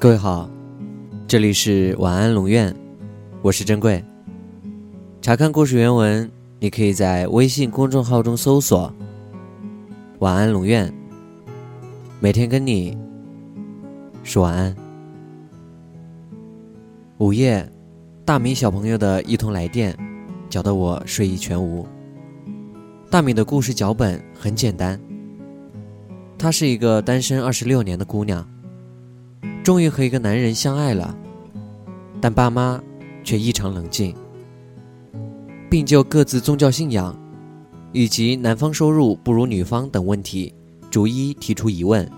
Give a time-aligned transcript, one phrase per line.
[0.00, 0.48] 各位好，
[1.28, 2.74] 这里是晚安龙院，
[3.42, 4.02] 我是珍贵。
[5.20, 8.90] 查看故事原文，你可以在微信公众号中搜索
[10.20, 10.90] “晚安龙院”，
[12.18, 12.96] 每天跟你
[14.24, 14.74] 说晚安。
[17.18, 17.70] 午夜，
[18.24, 19.94] 大米小朋友的一通来电，
[20.48, 21.86] 搅得我睡意全无。
[23.10, 24.98] 大米的故事脚本很简单，
[26.38, 28.42] 她是一个单身二十六年的姑娘。
[29.62, 31.16] 终于和一个男人相爱了，
[32.20, 32.82] 但爸妈
[33.22, 34.14] 却异常冷静，
[35.68, 37.16] 并就各自宗教信仰
[37.92, 40.52] 以及男方收入不如女方等问题
[40.90, 42.10] 逐一提出疑问，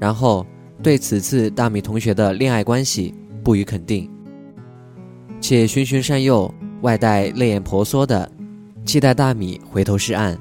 [0.00, 0.46] 然后
[0.82, 4.10] 对此次大米同学的恋爱关系不予肯定，
[5.40, 8.30] 且循循善诱，外带泪眼婆娑的
[8.84, 10.36] 期待大米回头是岸。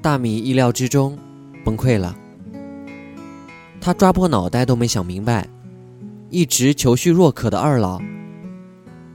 [0.00, 1.16] 大米意料之中
[1.62, 2.16] 崩溃了。
[3.84, 5.44] 他抓破脑袋都没想明白，
[6.30, 8.00] 一直求虚若渴的二老，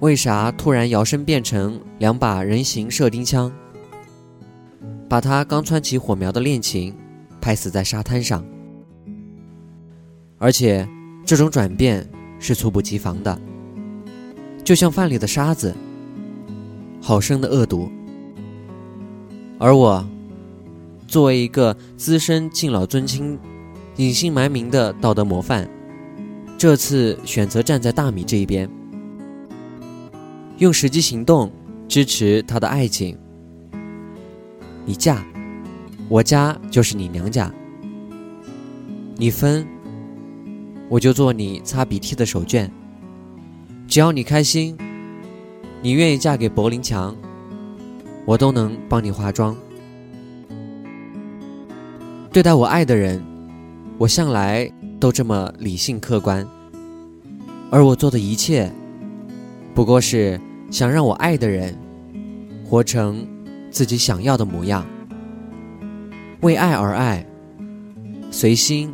[0.00, 3.52] 为啥突然摇身变成两把人形射钉枪，
[5.06, 6.96] 把他刚蹿起火苗的恋情
[7.42, 8.42] 拍死在沙滩上？
[10.38, 10.88] 而且
[11.26, 13.38] 这种转变是猝不及防的，
[14.64, 15.74] 就像饭里的沙子，
[17.02, 17.92] 好生的恶毒。
[19.58, 20.02] 而我，
[21.06, 23.38] 作为一个资深敬老尊亲。
[23.96, 25.68] 隐姓埋名的道德模范，
[26.58, 28.68] 这次选择站在大米这一边，
[30.58, 31.52] 用实际行动
[31.86, 33.16] 支持他的爱情。
[34.84, 35.22] 你嫁，
[36.08, 37.48] 我家就是你娘家；
[39.16, 39.64] 你分，
[40.88, 42.68] 我就做你擦鼻涕的手绢。
[43.86, 44.76] 只要你开心，
[45.82, 47.14] 你愿意嫁给柏林墙，
[48.26, 49.56] 我都能帮你化妆。
[52.32, 53.33] 对待我爱的人。
[53.96, 56.46] 我向来都这么理性客观，
[57.70, 58.70] 而我做的一切，
[59.72, 61.78] 不过是想让我爱的人
[62.64, 63.24] 活成
[63.70, 64.84] 自己想要的模样，
[66.40, 67.24] 为爱而爱，
[68.32, 68.92] 随心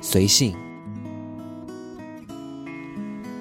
[0.00, 0.52] 随性。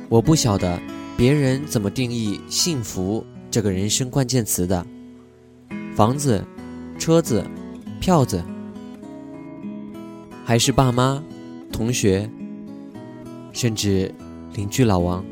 [0.09, 0.79] 我不晓得
[1.17, 4.85] 别人怎么定义幸福这个人生关键词的，
[5.95, 6.45] 房子、
[6.99, 7.43] 车子、
[7.99, 8.43] 票子。
[10.51, 11.23] 还是爸妈、
[11.71, 12.29] 同学，
[13.53, 14.13] 甚至
[14.53, 15.23] 邻居老王，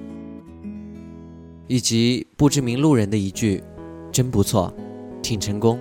[1.67, 3.61] 以及不知名路人的一句
[4.13, 4.73] “真不错，
[5.21, 5.77] 挺成功”，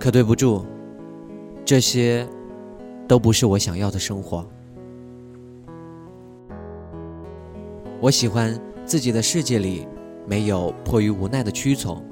[0.00, 0.64] 可对不住，
[1.62, 2.26] 这些
[3.06, 4.48] 都不是我想要的生活。
[8.00, 9.86] 我喜欢自己的世界里
[10.26, 12.02] 没有迫于无奈的屈从，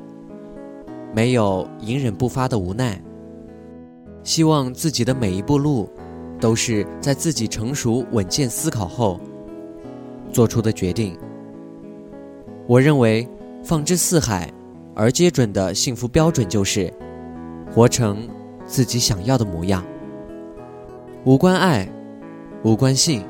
[1.14, 3.02] 没有隐忍不发的无奈。
[4.24, 5.88] 希望自己的每一步路，
[6.40, 9.20] 都是在自己成熟稳健思考后
[10.32, 11.18] 做出的决定。
[12.66, 13.28] 我认为，
[13.64, 14.52] 放之四海
[14.94, 16.92] 而皆准的幸福标准就是，
[17.72, 18.28] 活成
[18.64, 19.84] 自己想要的模样。
[21.24, 21.88] 无关爱，
[22.62, 23.24] 无关性，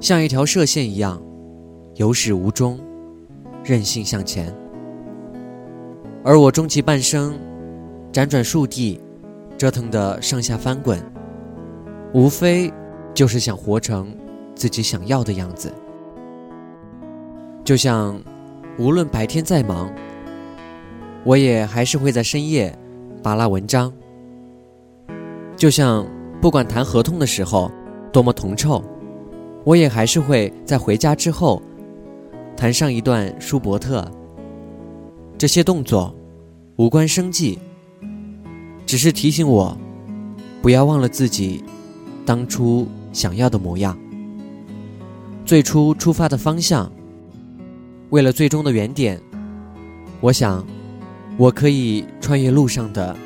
[0.00, 1.22] 像一条射线一样，
[1.94, 2.78] 有始无终，
[3.64, 4.52] 任性向前。
[6.22, 7.38] 而我终其半生。
[8.12, 9.00] 辗转数地，
[9.56, 11.00] 折腾的上下翻滚，
[12.12, 12.72] 无非
[13.14, 14.12] 就是想活成
[14.54, 15.72] 自己想要的样子。
[17.62, 18.20] 就像
[18.78, 19.92] 无论白天再忙，
[21.24, 22.76] 我也还是会在深夜
[23.22, 23.92] 扒拉文章。
[25.56, 26.04] 就像
[26.40, 27.70] 不管谈合同的时候
[28.12, 28.82] 多么铜臭，
[29.62, 31.62] 我也还是会在回家之后
[32.56, 34.04] 谈上一段舒伯特。
[35.38, 36.12] 这些动作
[36.74, 37.56] 无关生计。
[38.90, 39.78] 只是提醒我，
[40.60, 41.62] 不要忘了自己
[42.26, 43.96] 当初想要的模样，
[45.46, 46.90] 最初出发的方向。
[48.08, 49.22] 为了最终的原点，
[50.20, 50.66] 我想，
[51.36, 53.16] 我可以穿越路上的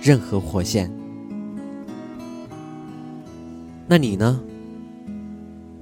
[0.00, 0.90] 任何火线。
[3.86, 4.40] 那你呢？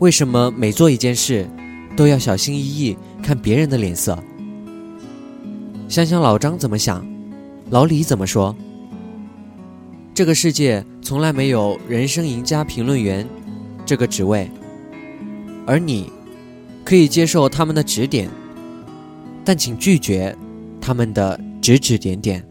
[0.00, 1.49] 为什么每做一件事
[1.97, 4.19] 都要小心翼翼看别人的脸色？
[5.88, 7.06] 想想老张怎么想，
[7.71, 8.53] 老李怎么说？
[10.14, 13.28] 这个世界从来没有人生赢家评论员
[13.84, 14.49] 这个职位，
[15.66, 16.12] 而你
[16.84, 18.31] 可以接受他们的指点，
[19.44, 20.37] 但请拒绝
[20.81, 22.46] 他们的指指点点。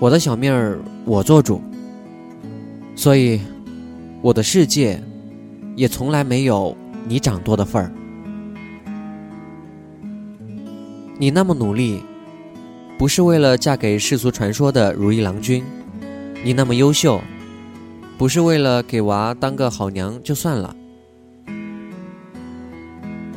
[0.00, 1.62] 我的小命儿我做主，
[2.96, 3.40] 所以
[4.20, 5.00] 我的世界
[5.76, 6.76] 也从来没有
[7.06, 7.92] 你掌舵的份儿。
[11.16, 12.02] 你那么努力，
[12.98, 15.62] 不是为了嫁给世俗传说的如意郎君。
[16.44, 17.22] 你那么优秀，
[18.18, 20.74] 不是为了给娃当个好娘就算了。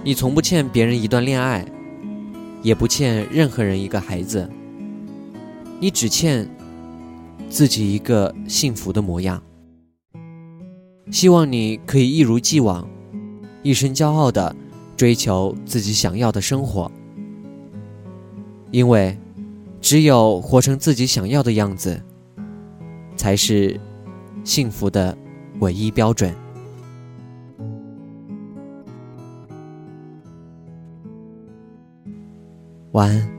[0.04, 1.64] 你从不欠别人一段恋爱，
[2.64, 4.50] 也不欠任何人一个孩子，
[5.80, 6.50] 你只欠
[7.48, 9.40] 自己一个幸福的模样。
[11.12, 12.88] 希望你可以一如既往，
[13.62, 14.56] 一生骄傲的
[14.98, 16.92] 追求自己想要的生活，
[18.72, 19.16] 因为
[19.80, 22.02] 只有活成自己想要的样子。
[23.16, 23.80] 才是
[24.44, 25.18] 幸福的
[25.60, 26.34] 唯一标准。
[32.92, 33.35] 晚安。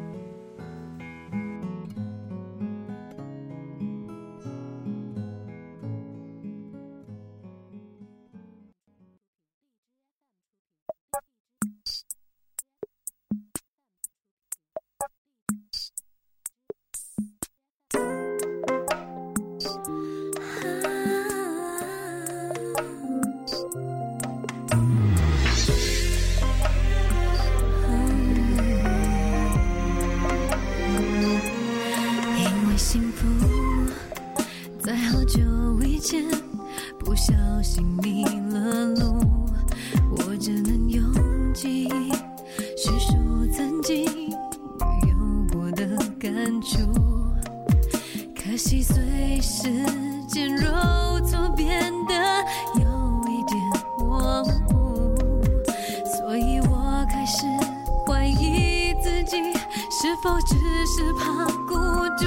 [60.22, 60.54] 否只
[60.86, 61.74] 是怕孤
[62.18, 62.26] 独？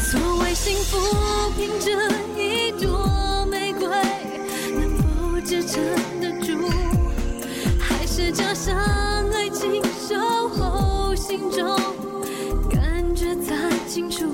[0.00, 1.90] 所谓幸福，凭着
[2.36, 3.88] 一朵玫瑰，
[4.72, 5.82] 能否支撑
[6.20, 6.68] 得住？
[7.78, 8.74] 还是加上
[9.32, 11.76] 爱情，守候心中，
[12.70, 14.29] 感觉才清楚？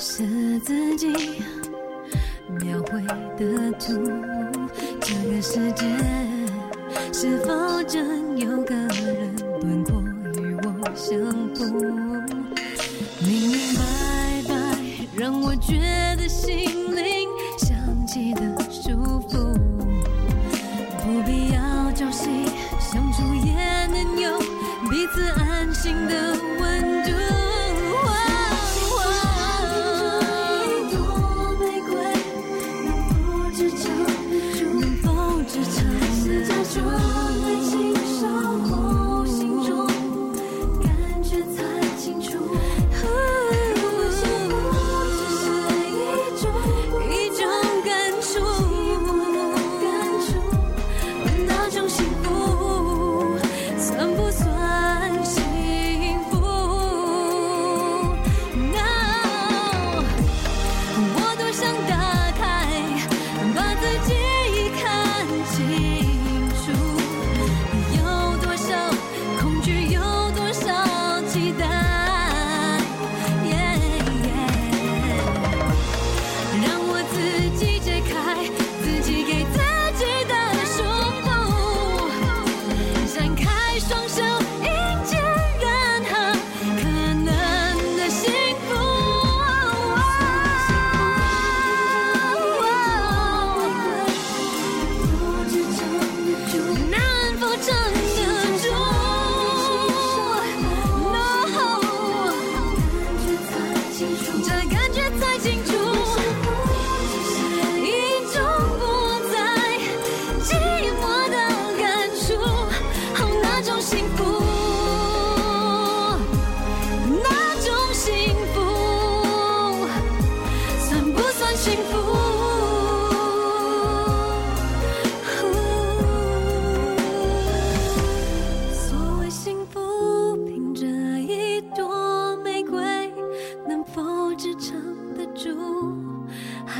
[0.00, 1.08] 是自己
[2.60, 3.02] 描绘
[3.36, 3.94] 的图，
[5.00, 5.84] 这个世界
[7.12, 10.00] 是否真有个人轮廓
[10.40, 11.18] 与我相
[11.52, 11.64] 符？
[13.20, 13.82] 明明白
[14.48, 14.54] 白
[15.16, 16.07] 让我觉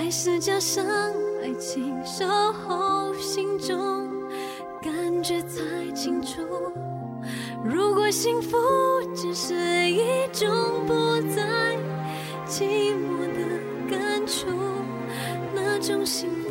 [0.08, 0.82] 还是加上
[1.42, 4.08] 爱情守候心中，
[4.80, 5.60] 感觉才
[5.94, 6.40] 清楚。
[7.62, 8.56] 如果幸福
[9.14, 9.54] 只是
[9.90, 10.48] 一种
[10.86, 10.94] 不
[11.36, 11.76] 再
[12.46, 14.46] 寂寞的感触，
[15.54, 16.47] 那种幸福。